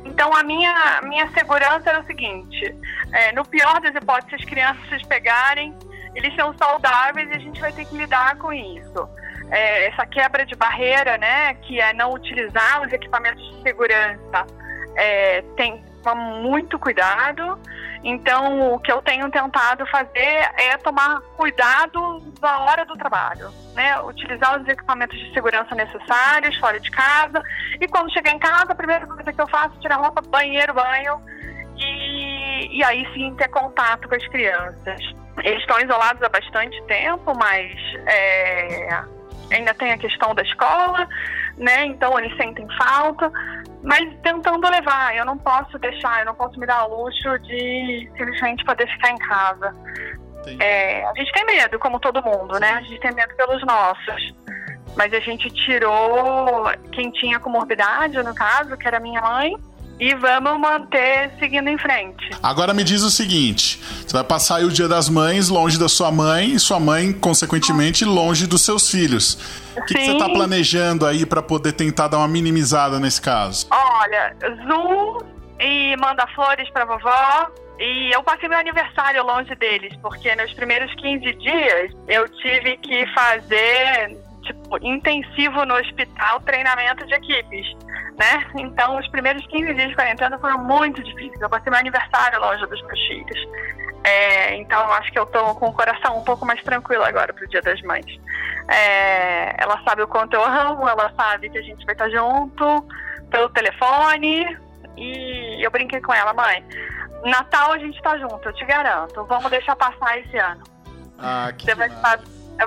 [0.06, 2.76] Então, a minha, minha segurança era o seguinte:
[3.12, 5.76] é, no pior das hipóteses, as crianças pegarem,
[6.16, 9.10] eles são saudáveis e a gente vai ter que lidar com isso.
[9.50, 11.54] É, essa quebra de barreira, né?
[11.56, 14.46] Que é não utilizar os equipamentos de segurança.
[14.96, 17.60] É, tem tomar muito cuidado.
[18.04, 24.02] Então, o que eu tenho tentado fazer é tomar cuidado da hora do trabalho, né?
[24.02, 27.44] Utilizar os equipamentos de segurança necessários fora de casa.
[27.80, 30.74] E quando chegar em casa, a primeira coisa que eu faço é tirar roupa, banheiro,
[30.74, 31.22] banho.
[31.78, 35.00] E, e aí sim ter contato com as crianças.
[35.44, 37.72] Eles estão isolados há bastante tempo, mas
[38.08, 39.04] é,
[39.52, 41.08] ainda tem a questão da escola,
[41.58, 41.86] né?
[41.86, 43.32] Então eles sentem falta,
[43.84, 45.16] mas tentando levar.
[45.16, 49.12] Eu não posso deixar, eu não posso me dar o luxo de simplesmente poder ficar
[49.12, 49.76] em casa.
[50.60, 52.72] É, a gente tem medo, como todo mundo, né?
[52.74, 54.34] A gente tem medo pelos nossos.
[54.96, 59.56] Mas a gente tirou quem tinha comorbidade, no caso, que era minha mãe,
[60.02, 62.32] e vamos manter seguindo em frente.
[62.42, 65.88] Agora me diz o seguinte: você vai passar aí o Dia das Mães longe da
[65.88, 69.38] sua mãe e sua mãe, consequentemente, longe dos seus filhos.
[69.78, 73.68] O que, que você está planejando aí para poder tentar dar uma minimizada nesse caso?
[73.70, 74.36] Olha,
[74.66, 75.20] Zoom
[75.60, 77.52] e manda flores para vovó.
[77.80, 83.06] E eu passei meu aniversário longe deles, porque nos primeiros 15 dias eu tive que
[83.14, 84.18] fazer
[84.54, 87.76] tipo, intensivo no hospital treinamento de equipes,
[88.18, 88.46] né?
[88.58, 91.42] Então, os primeiros 15 dias de quarentena foram muito difíceis.
[91.42, 93.48] Eu passei meu aniversário longe dos meus filhos.
[94.04, 97.48] É, então, acho que eu tô com o coração um pouco mais tranquilo agora pro
[97.48, 98.06] Dia das Mães.
[98.68, 102.86] É, ela sabe o quanto eu amo, ela sabe que a gente vai estar junto
[103.30, 104.58] pelo telefone.
[104.98, 106.64] E eu brinquei com ela, mãe.
[107.24, 109.24] Natal a gente tá junto, eu te garanto.
[109.26, 110.64] Vamos deixar passar esse ano.
[111.20, 112.20] Ah, que Você vai ficar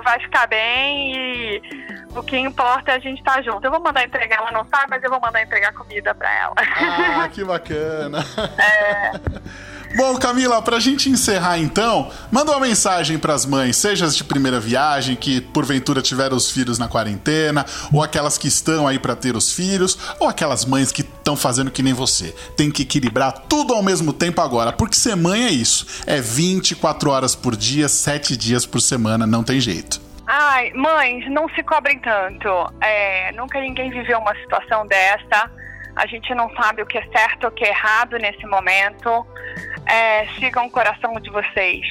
[0.03, 1.61] vai ficar bem e
[2.15, 3.63] o que importa é a gente estar tá junto.
[3.65, 6.55] Eu vou mandar entregar, ela não sabe, mas eu vou mandar entregar comida para ela.
[6.57, 8.25] Ah, que bacana.
[8.57, 9.11] É.
[9.95, 14.25] Bom, Camila, pra gente encerrar então, manda uma mensagem para as mães, seja as de
[14.25, 19.15] primeira viagem, que porventura tiveram os filhos na quarentena, ou aquelas que estão aí para
[19.15, 22.35] ter os filhos, ou aquelas mães que estão fazendo que nem você.
[22.57, 25.85] Tem que equilibrar tudo ao mesmo tempo agora, porque ser mãe é isso.
[26.05, 30.04] É 24 horas por dia, 7 dias por semana, não tem jeito.
[30.37, 32.49] Ai, mães, não se cobrem tanto.
[32.81, 35.49] É, nunca ninguém viveu uma situação dessa.
[35.95, 39.25] A gente não sabe o que é certo ou o que é errado nesse momento
[39.87, 41.85] é, sigam o coração de vocês.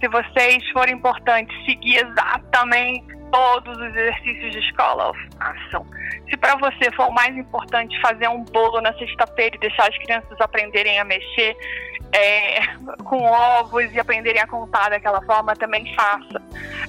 [0.00, 5.86] Se vocês forem importantes, seguir exatamente todos os exercícios de escola, façam.
[6.28, 9.98] Se para você for o mais importante fazer um bolo na sexta-feira e deixar as
[9.98, 11.54] crianças aprenderem a mexer
[12.12, 12.60] é,
[13.04, 16.42] com ovos e aprenderem a contar daquela forma, também faça.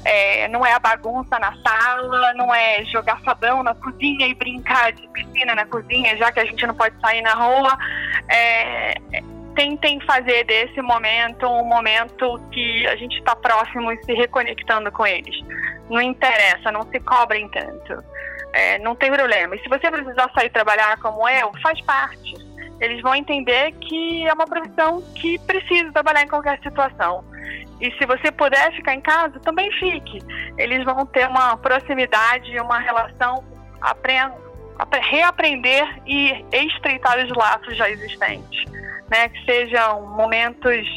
[0.03, 4.91] É, não é a bagunça na sala, não é jogar sabão na cozinha e brincar
[4.91, 7.77] de piscina na cozinha, já que a gente não pode sair na rua.
[8.29, 8.95] É,
[9.55, 15.05] tentem fazer desse momento um momento que a gente está próximo e se reconectando com
[15.05, 15.35] eles.
[15.89, 18.03] Não interessa, não se cobrem tanto.
[18.53, 19.55] É, não tem problema.
[19.55, 22.50] E se você precisar sair trabalhar como eu, faz parte.
[22.81, 27.23] Eles vão entender que é uma profissão que precisa trabalhar em qualquer situação.
[27.79, 30.19] E se você puder ficar em casa, também fique.
[30.57, 33.43] Eles vão ter uma proximidade, uma relação,
[33.79, 34.33] aprend
[35.03, 38.65] reaprender e estreitar os laços já existentes
[39.11, 40.87] né, que sejam momentos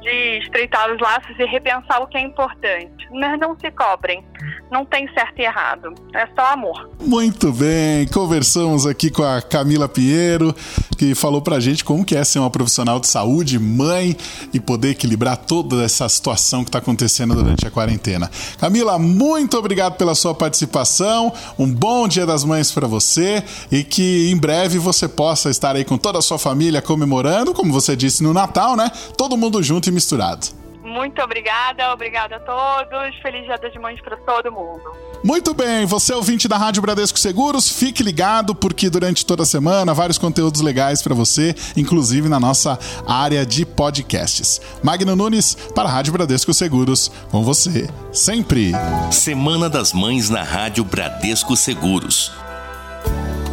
[0.00, 3.08] de estreitar os laços e repensar o que é importante.
[3.12, 4.24] Mas não se cobrem.
[4.70, 5.94] Não tem certo e errado.
[6.14, 6.90] É só amor.
[7.00, 8.06] Muito bem.
[8.08, 10.54] Conversamos aqui com a Camila Pinheiro,
[10.96, 14.16] que falou pra gente como que é ser uma profissional de saúde, mãe
[14.52, 18.30] e poder equilibrar toda essa situação que está acontecendo durante a quarentena.
[18.58, 21.32] Camila, muito obrigado pela sua participação.
[21.58, 25.84] Um bom Dia das Mães para você e que em breve você possa estar aí
[25.84, 28.90] com toda a sua família comemorando, como você disse no Natal, né?
[29.16, 30.62] Todo mundo junto e misturado.
[30.82, 33.16] Muito obrigada, obrigada a todos.
[33.22, 34.82] Feliz Dia das Mães para todo mundo.
[35.24, 39.46] Muito bem, você é ouvinte da Rádio Bradesco Seguros, fique ligado porque durante toda a
[39.46, 44.60] semana vários conteúdos legais para você, inclusive na nossa área de podcasts.
[44.82, 48.72] Magno Nunes para a Rádio Bradesco Seguros, com você sempre.
[49.12, 52.32] Semana das Mães na Rádio Bradesco Seguros.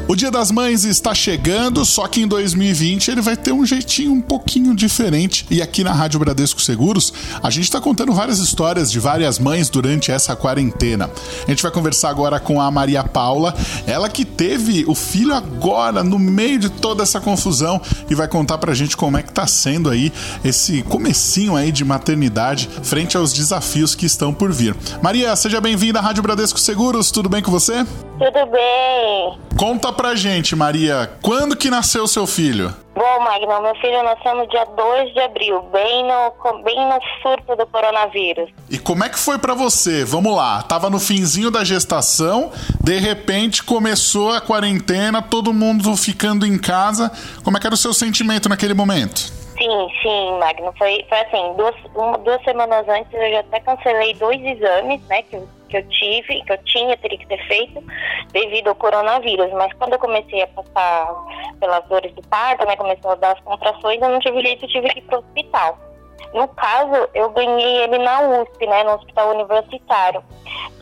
[0.10, 4.12] O Dia das Mães está chegando, só que em 2020 ele vai ter um jeitinho
[4.12, 5.46] um pouquinho diferente.
[5.52, 9.70] E aqui na Rádio Bradesco Seguros, a gente está contando várias histórias de várias mães
[9.70, 11.12] durante essa quarentena.
[11.46, 13.54] A gente vai conversar agora com a Maria Paula,
[13.86, 18.58] ela que teve o filho agora no meio de toda essa confusão e vai contar
[18.58, 20.12] pra gente como é que tá sendo aí
[20.44, 24.76] esse comecinho aí de maternidade frente aos desafios que estão por vir.
[25.04, 27.86] Maria, seja bem-vinda à Rádio Bradesco Seguros, tudo bem com você?
[28.18, 29.40] Tudo bem.
[29.56, 32.74] Conta pra gente, Maria, quando que nasceu seu filho?
[32.96, 37.54] Bom, Magno, meu filho nasceu no dia 2 de abril, bem no, bem no surto
[37.58, 38.50] do coronavírus.
[38.70, 40.06] E como é que foi para você?
[40.06, 42.50] Vamos lá, tava no finzinho da gestação,
[42.82, 47.12] de repente começou a quarentena, todo mundo ficando em casa.
[47.44, 49.20] Como é que era o seu sentimento naquele momento?
[49.58, 50.74] Sim, sim, Magno.
[50.78, 55.24] Foi, foi assim, duas, uma, duas semanas antes eu já até cancelei dois exames, né,
[55.24, 57.84] que eu que eu tive, que eu tinha, teria que ter feito
[58.32, 59.52] devido ao coronavírus.
[59.54, 61.14] Mas quando eu comecei a passar
[61.60, 64.70] pelas dores do parto, né, começou a dar as contrações, eu não tive jeito, eu
[64.70, 65.78] tive que ir para o hospital.
[66.34, 70.24] No caso, eu ganhei ele na USP, né, no Hospital Universitário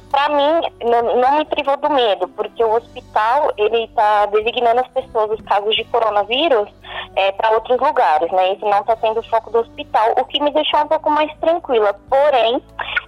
[0.10, 5.32] para mim, não, me privou do medo, porque o hospital ele está designando as pessoas,
[5.32, 6.70] os casos de coronavírus,
[7.16, 8.54] é, para outros lugares, né?
[8.54, 11.32] Esse não está sendo o foco do hospital, o que me deixou um pouco mais
[11.40, 11.94] tranquila.
[12.10, 12.62] Porém,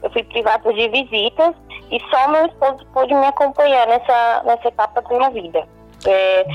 [0.03, 1.55] eu fui privada de visitas
[1.91, 5.67] e só meu esposo pôde me acompanhar nessa, nessa etapa da minha vida.
[6.05, 6.45] É,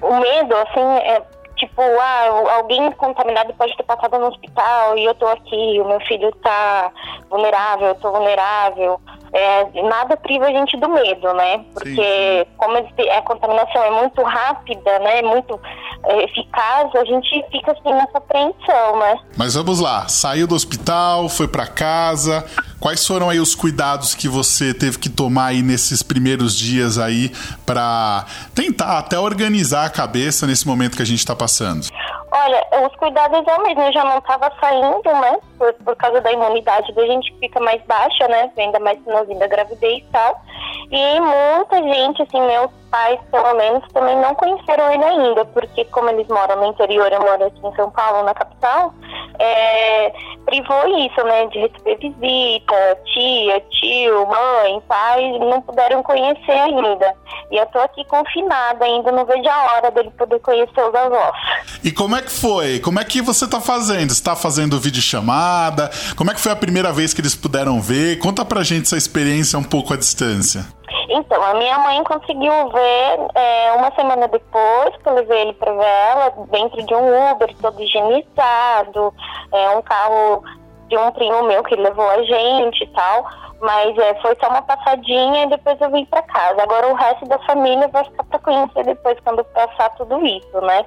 [0.00, 1.22] o medo, assim, é,
[1.56, 6.00] tipo, ah, alguém contaminado pode ter passado no hospital e eu tô aqui, o meu
[6.00, 6.90] filho tá
[7.30, 9.00] vulnerável, eu tô vulnerável.
[9.32, 11.64] É, nada priva a gente do medo, né?
[11.72, 12.50] Porque sim, sim.
[12.58, 15.22] como a contaminação é muito rápida, né?
[15.22, 15.58] Muito
[16.04, 19.18] é, eficaz, a gente fica assim nessa apreensão, né?
[19.36, 22.44] Mas vamos lá, saiu do hospital, foi para casa.
[22.82, 27.30] Quais foram aí os cuidados que você teve que tomar aí nesses primeiros dias aí
[27.64, 31.86] para tentar até organizar a cabeça nesse momento que a gente está passando?
[32.32, 35.38] Olha, os cuidados eu mesmo já não estava saindo, né?
[35.56, 38.50] Por, por causa da imunidade da gente fica mais baixa, né?
[38.58, 40.42] Ainda mais finalzinho da gravidez e tal.
[40.90, 46.10] E muita gente, assim, meus pais, pelo menos, também não conheceram ele ainda, porque como
[46.10, 48.92] eles moram no interior, eu moro aqui em São Paulo, na capital,
[49.38, 50.12] é,
[50.44, 57.14] privou isso, né, de receber visita, tia, tio, mãe, pai, não puderam conhecer ainda.
[57.50, 61.34] E eu tô aqui confinada ainda, não vejo a hora dele poder conhecer os avós.
[61.82, 62.78] E como é que foi?
[62.80, 64.12] Como é que você tá fazendo?
[64.12, 65.90] Você tá fazendo videochamada?
[66.14, 68.18] Como é que foi a primeira vez que eles puderam ver?
[68.18, 70.66] Conta pra gente essa experiência um pouco à distância.
[71.08, 75.72] Então, a minha mãe conseguiu ver é, uma semana depois que eu levei ele para
[75.72, 79.14] ela dentro de um Uber, todo higienizado,
[79.52, 80.42] é, um carro
[80.88, 83.24] de um primo meu que levou a gente e tal.
[83.60, 86.62] Mas é, foi só uma passadinha e depois eu vim para casa.
[86.62, 90.84] Agora o resto da família vai ficar para conhecer depois quando passar tudo isso, né?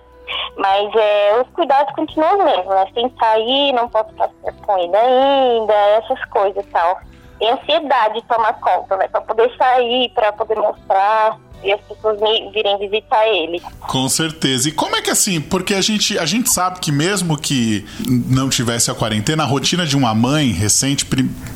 [0.57, 2.87] Mas é, os cuidados continuam mesmo, né?
[2.93, 6.99] Sem sair, não posso passar com ele ainda, essas coisas e tal
[7.39, 9.07] e ansiedade tomar conta, né?
[9.07, 12.19] Para poder sair, para poder mostrar e as pessoas
[12.53, 13.61] virem visitar ele.
[13.79, 14.69] Com certeza.
[14.69, 15.41] E como é que assim?
[15.41, 19.85] Porque a gente, a gente sabe que mesmo que não tivesse a quarentena, a rotina
[19.85, 21.05] de uma mãe recente,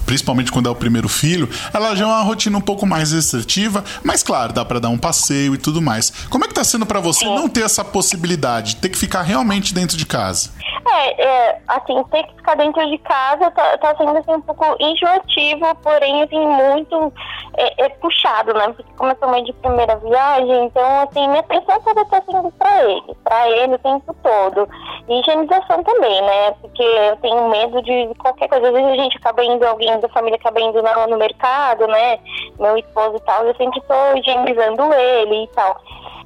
[0.06, 3.84] principalmente quando é o primeiro filho, ela já é uma rotina um pouco mais restritiva,
[4.04, 6.10] mas claro, dá para dar um passeio e tudo mais.
[6.30, 7.36] Como é que tá sendo para você Sim.
[7.36, 10.52] não ter essa possibilidade, ter que ficar realmente dentro de casa?
[10.92, 14.76] É, é, assim, ter que ficar dentro de casa tá, tá sendo assim, um pouco
[14.80, 17.14] enjoativo, porém, assim, muito
[17.58, 18.68] é, é puxado, né?
[18.68, 22.52] Porque como eu sou mãe de primeira viagem, então, assim, minha atenção toda tá sendo
[22.52, 24.68] pra ele, pra ele o tempo todo.
[25.08, 26.52] E higienização também, né?
[26.62, 28.68] Porque eu tenho medo de qualquer coisa.
[28.68, 32.20] Às vezes a gente acaba indo, alguém da família acaba indo no, no mercado, né?
[32.60, 35.80] Meu esposo e tal, eu sempre tô higienizando ele e tal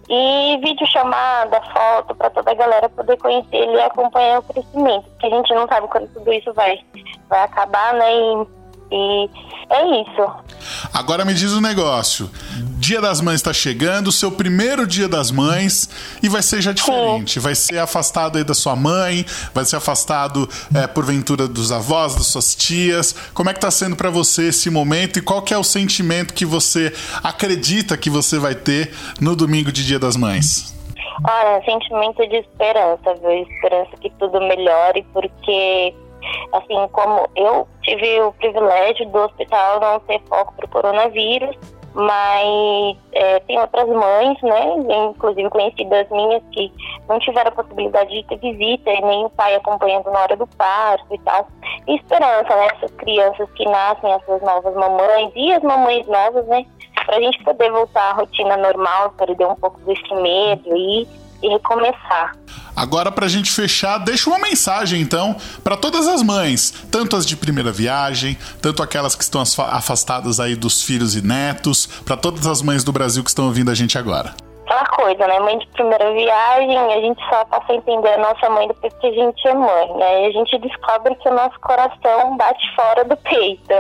[0.09, 5.09] e vídeo chamada, foto, para toda a galera poder conhecer ele e acompanhar o crescimento,
[5.12, 6.79] porque a gente não sabe quando tudo isso vai,
[7.29, 8.13] vai acabar, né?
[8.13, 8.47] E,
[8.91, 9.29] e
[9.69, 10.52] é isso.
[10.93, 12.30] Agora me diz um negócio.
[12.78, 15.89] Dia das Mães está chegando, seu primeiro Dia das Mães,
[16.21, 17.39] e vai ser já diferente.
[17.39, 22.28] Vai ser afastado aí da sua mãe, vai ser afastado é, porventura dos avós, das
[22.28, 23.15] suas tias.
[23.34, 26.34] Como é que está sendo para você esse momento e qual que é o sentimento
[26.34, 30.73] que você acredita que você vai ter no domingo de Dia das Mães?
[31.26, 33.43] Olha, sentimento de esperança, viu?
[33.43, 35.93] Esperança que tudo melhore, porque
[36.51, 41.55] assim como eu tive o privilégio do hospital não ter foco para o coronavírus,
[41.93, 46.71] mas é, tem outras mães, né, inclusive conhecidas minhas, que
[47.07, 50.47] não tiveram a possibilidade de ter visita e nem o pai acompanhando na hora do
[50.47, 51.47] parto e tal.
[51.88, 56.65] E esperança, né, essas crianças que nascem, essas novas mamães e as mamães novas, né,
[57.05, 61.07] para a gente poder voltar à rotina normal, perder um pouco desse medo e
[61.43, 62.32] e recomeçar.
[62.75, 67.25] Agora, para a gente fechar, deixa uma mensagem então para todas as mães, tanto as
[67.25, 72.47] de primeira viagem, tanto aquelas que estão afastadas aí dos filhos e netos, para todas
[72.47, 74.34] as mães do Brasil que estão ouvindo a gente agora.
[74.65, 75.39] Aquela coisa, né?
[75.39, 79.08] Mãe de primeira viagem, a gente só passa a entender a nossa mãe depois que
[79.08, 80.23] a gente é mãe, né?
[80.23, 83.73] E a gente descobre que o nosso coração bate fora do peito.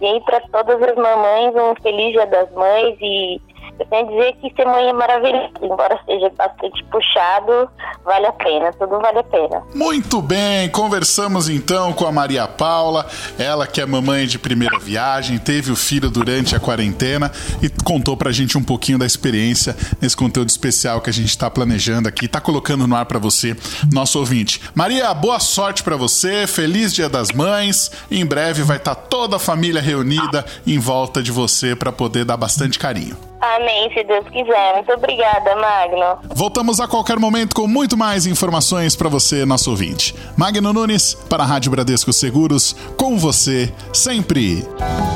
[0.00, 3.40] E aí, para todas as mamães, um feliz Dia das Mães e
[3.78, 7.68] Eu tenho a dizer que ser mãe é maravilhoso, embora seja bastante puxado,
[8.04, 9.62] vale a pena, tudo vale a pena.
[9.74, 13.06] Muito bem, conversamos então com a Maria Paula,
[13.38, 17.30] ela que é mamãe de primeira viagem, teve o filho durante a quarentena
[17.62, 21.50] e contou pra gente um pouquinho da experiência nesse conteúdo especial que a gente tá
[21.50, 23.54] planejando aqui, tá colocando no ar para você,
[23.92, 24.60] nosso ouvinte.
[24.74, 27.90] Maria, boa sorte para você, feliz Dia das Mães.
[28.10, 32.24] Em breve vai estar tá toda a família reunida em volta de você para poder
[32.24, 33.16] dar bastante carinho.
[33.54, 34.74] Amém, se Deus quiser.
[34.74, 36.18] Muito obrigada, Magno.
[36.34, 40.14] Voltamos a qualquer momento com muito mais informações para você, nosso ouvinte.
[40.36, 44.66] Magno Nunes, para a Rádio Bradesco Seguros, com você sempre.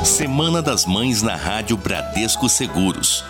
[0.03, 3.25] Semana das Mães na Rádio Bradesco Seguros.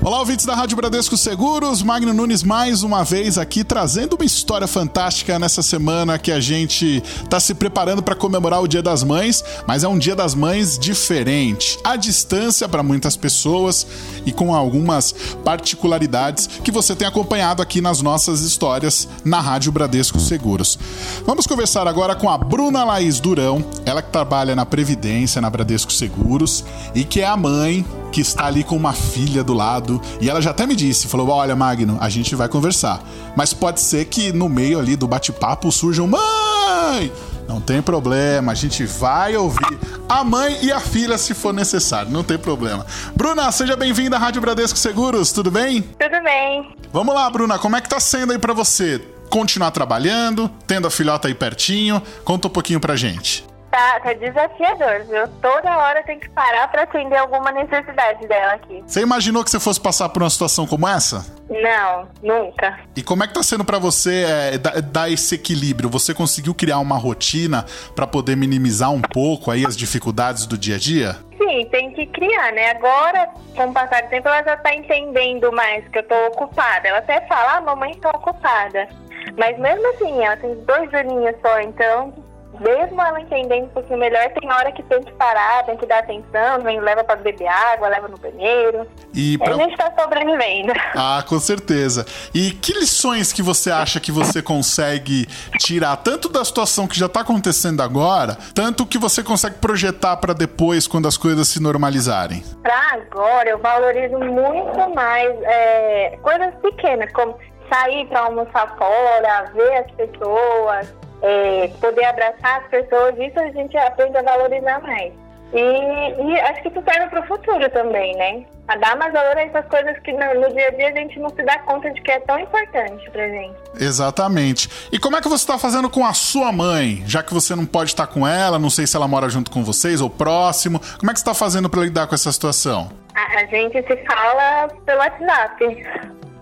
[0.00, 4.68] Olá, ouvintes da Rádio Bradesco Seguros, Magno Nunes mais uma vez aqui trazendo uma história
[4.68, 9.44] fantástica nessa semana que a gente está se preparando para comemorar o Dia das Mães,
[9.66, 13.88] mas é um Dia das Mães diferente, à distância para muitas pessoas
[14.24, 15.12] e com algumas
[15.44, 20.78] particularidades que você tem acompanhado aqui nas nossas histórias na Rádio Bradesco Seguros.
[21.26, 25.92] Vamos conversar agora com a Bruna Laís Durão, ela que trabalha na Previdência na Bradesco
[25.92, 30.00] Seguros e que é a mãe que está ali com uma filha do lado.
[30.20, 33.02] E ela já até me disse, falou: "Olha, Magno, a gente vai conversar,
[33.36, 37.12] mas pode ser que no meio ali do bate-papo surjam mãe,
[37.48, 42.10] não tem problema, a gente vai ouvir a mãe e a filha se for necessário,
[42.10, 42.84] não tem problema.
[43.16, 45.82] Bruna, seja bem-vinda à Rádio Bradesco Seguros, tudo bem?
[45.82, 46.74] Tudo bem.
[46.92, 49.00] Vamos lá, Bruna, como é que tá sendo aí para você?
[49.30, 52.02] Continuar trabalhando, tendo a filhota aí pertinho?
[52.24, 53.47] Conta um pouquinho pra gente.
[53.78, 55.28] Tá, tá desafiador, viu?
[55.40, 58.82] Toda hora tem que parar pra atender alguma necessidade dela aqui.
[58.84, 61.24] Você imaginou que você fosse passar por uma situação como essa?
[61.48, 62.80] Não, nunca.
[62.96, 65.88] E como é que tá sendo para você é, dar, esse equilíbrio?
[65.90, 67.64] Você conseguiu criar uma rotina
[67.94, 71.16] para poder minimizar um pouco aí as dificuldades do dia a dia?
[71.38, 72.70] Sim, tem que criar, né?
[72.70, 76.88] Agora, com o passar do tempo, ela já tá entendendo mais que eu tô ocupada.
[76.88, 78.88] Ela até fala, ah, mamãe tá ocupada.
[79.36, 82.12] Mas mesmo assim, ela tem dois aninhos só, então
[82.60, 86.00] mesmo ela entendendo um pouquinho melhor, tem hora que tem que parar, tem que dar
[86.00, 88.86] atenção, vem, leva para beber água, leva no banheiro.
[89.14, 89.54] E pra...
[89.54, 90.72] A gente está sobrevivendo.
[90.94, 92.06] Ah, com certeza.
[92.34, 95.26] E que lições que você acha que você consegue
[95.58, 100.32] tirar, tanto da situação que já está acontecendo agora, tanto que você consegue projetar para
[100.32, 102.42] depois, quando as coisas se normalizarem?
[102.62, 107.36] Para agora, eu valorizo muito mais é, coisas pequenas, como
[107.70, 113.76] sair para almoçar fora, ver as pessoas, é, poder abraçar as pessoas, isso a gente
[113.76, 115.12] aprende a valorizar mais.
[115.52, 118.44] E, e acho que isso serve para o futuro também, né?
[118.68, 121.18] A dar mais valor a essas coisas que no, no, dia a dia a gente
[121.18, 123.56] não se dá conta de que é tão importante pra gente.
[123.80, 124.68] Exatamente.
[124.92, 127.02] E como é que você está fazendo com a sua mãe?
[127.06, 129.64] Já que você não pode estar com ela, não sei se ela mora junto com
[129.64, 130.80] vocês ou próximo.
[130.98, 132.90] Como é que você está fazendo para lidar com essa situação?
[133.14, 135.86] A, a, gente se fala pelo WhatsApp.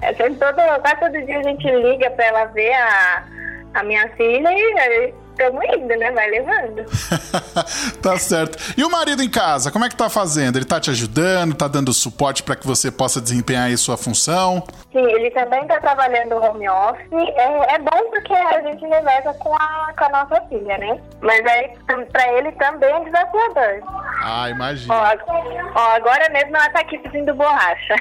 [0.02, 3.35] É, todo, quase todo dia a gente liga para ela ver a
[3.76, 6.10] a minha filha e estamos indo, né?
[6.10, 6.84] Vai levando.
[8.00, 8.74] tá certo.
[8.76, 10.56] E o marido em casa, como é que tá fazendo?
[10.56, 14.62] Ele tá te ajudando, tá dando suporte para que você possa desempenhar aí sua função?
[14.92, 17.06] Sim, ele também tá trabalhando home office.
[17.12, 20.98] É, é bom porque a gente reveza com a, com a nossa filha, né?
[21.20, 21.70] Mas aí,
[22.10, 23.82] pra ele também é desafiador.
[24.22, 24.94] Ah, imagina.
[24.94, 27.94] Ó, ó, agora mesmo ela tá aqui pedindo borracha.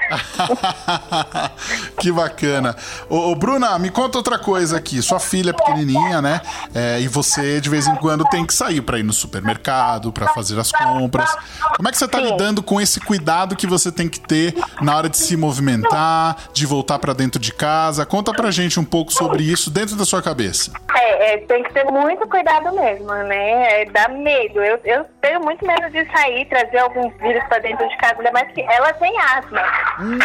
[2.00, 2.76] que bacana.
[3.10, 5.02] Ô, ô, Bruna, me conta outra coisa aqui.
[5.02, 6.42] Sua filha é pequenininha, né?
[6.74, 7.25] É, e você,
[7.62, 11.36] de vez em quando, tem que sair para ir no supermercado, para fazer as compras.
[11.76, 12.32] Como é que você tá Sim.
[12.32, 16.66] lidando com esse cuidado que você tem que ter na hora de se movimentar, de
[16.66, 18.06] voltar para dentro de casa?
[18.06, 20.72] Conta pra gente um pouco sobre isso dentro da sua cabeça.
[20.96, 23.82] É, é tem que ter muito cuidado mesmo, né?
[23.82, 24.62] É, dá medo.
[24.62, 28.32] Eu, eu tenho muito medo de sair, trazer alguns vírus para dentro de casa, ainda
[28.32, 29.62] mais que ela tem asma.
[30.00, 30.20] Hum.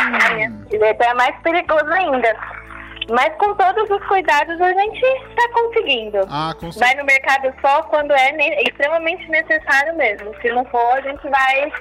[0.71, 2.37] Então é mais perigoso ainda.
[3.09, 6.19] Mas com todos os cuidados a gente está conseguindo.
[6.29, 10.33] Ah, com vai no mercado só quando é extremamente necessário mesmo.
[10.41, 11.73] Se não for, a gente vai,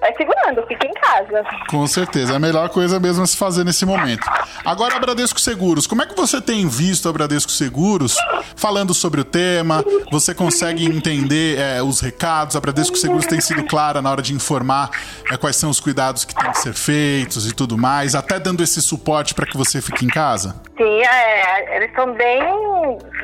[0.00, 1.44] vai segurando, fica em casa.
[1.68, 4.24] Com certeza, é a melhor coisa mesmo a se fazer nesse momento.
[4.64, 8.16] Agora, a Bradesco Seguros, como é que você tem visto a Bradesco Seguros
[8.54, 9.84] falando sobre o tema?
[10.12, 12.54] Você consegue entender é, os recados?
[12.54, 14.90] A Bradesco Seguros tem sido clara na hora de informar
[15.30, 18.62] é, quais são os cuidados que têm que ser feitos e tudo mais, até dando
[18.62, 20.49] esse suporte para que você fique em casa?
[20.76, 22.42] Sim, é, eles são bem,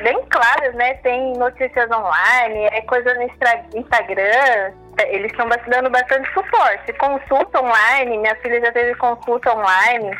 [0.03, 0.93] bem claros, né?
[0.95, 4.73] Tem notícias online, é coisa no Instagram.
[5.07, 6.93] Eles estão dando bastante suporte.
[6.93, 10.15] Consulta online, minha filha já teve consulta online.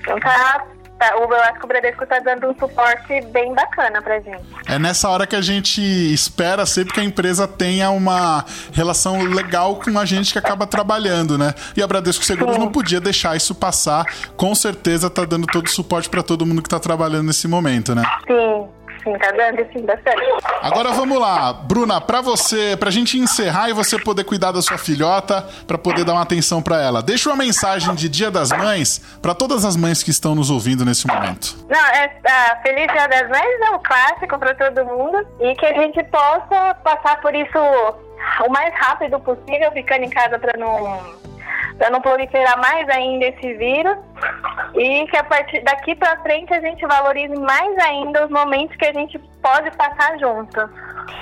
[0.00, 0.66] Então tá,
[1.02, 4.42] tá, o, eu acho que o Bradesco tá dando um suporte bem bacana pra gente.
[4.68, 9.76] É nessa hora que a gente espera sempre que a empresa tenha uma relação legal
[9.76, 11.54] com a gente que acaba trabalhando, né?
[11.76, 12.60] E a Bradesco Seguros Sim.
[12.60, 14.06] não podia deixar isso passar.
[14.36, 17.94] Com certeza tá dando todo o suporte para todo mundo que tá trabalhando nesse momento,
[17.94, 18.02] né?
[18.26, 18.68] Sim.
[19.02, 20.22] Sim, tá dando bastante.
[20.60, 24.78] Agora vamos lá, Bruna, para você, pra gente encerrar e você poder cuidar da sua
[24.78, 27.02] filhota, para poder dar uma atenção para ela.
[27.02, 30.84] Deixa uma mensagem de Dia das Mães para todas as mães que estão nos ouvindo
[30.84, 31.56] nesse momento.
[31.68, 35.66] Não, é, a Feliz Dia das Mães é um clássico para todo mundo e que
[35.66, 37.58] a gente possa passar por isso
[38.46, 41.31] o mais rápido possível, ficando em casa para não
[41.78, 43.96] para não proliferar mais ainda esse vírus
[44.74, 48.86] e que a partir daqui para frente a gente valorize mais ainda os momentos que
[48.86, 50.64] a gente pode passar juntos.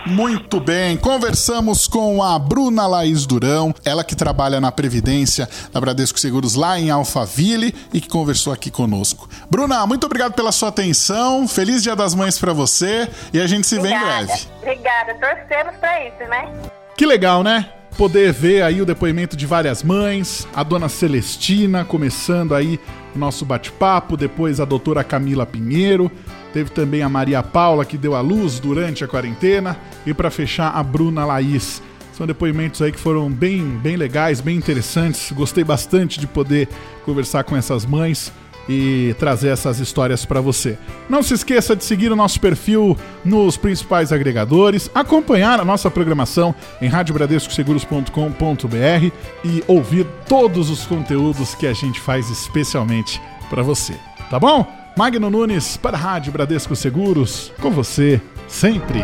[0.06, 6.18] Muito bem, conversamos com a Bruna Laís Durão, ela que trabalha na Previdência da Bradesco
[6.18, 9.28] Seguros lá em Alphaville e que conversou aqui conosco.
[9.50, 13.66] Bruna, muito obrigado pela sua atenção, feliz Dia das Mães para você e a gente
[13.66, 14.04] se Obrigada.
[14.04, 14.48] vê em breve.
[14.62, 16.52] Obrigada, torcemos para isso, né?
[16.96, 17.66] Que legal, né?
[18.00, 22.80] Poder ver aí o depoimento de várias mães, a dona Celestina começando aí
[23.14, 26.10] o nosso bate-papo, depois a doutora Camila Pinheiro,
[26.50, 29.76] teve também a Maria Paula que deu a luz durante a quarentena
[30.06, 31.82] e para fechar a Bruna Laís.
[32.14, 35.30] São depoimentos aí que foram bem, bem legais, bem interessantes.
[35.32, 36.70] Gostei bastante de poder
[37.04, 38.32] conversar com essas mães
[38.70, 40.78] e trazer essas histórias para você.
[41.08, 46.54] Não se esqueça de seguir o nosso perfil nos principais agregadores, acompanhar a nossa programação
[46.80, 49.10] em radiobradescoseguros.com.br
[49.44, 53.94] e ouvir todos os conteúdos que a gente faz especialmente para você.
[54.30, 54.64] Tá bom?
[54.96, 59.00] Magno Nunes para a Rádio Bradesco Seguros, com você sempre.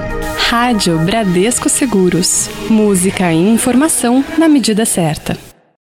[0.48, 2.48] Rádio Bradesco Seguros.
[2.70, 5.36] Música e informação na medida certa.